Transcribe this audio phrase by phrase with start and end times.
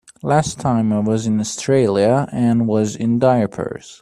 [0.23, 3.99] Last time I was in Australia Anne was in diapers.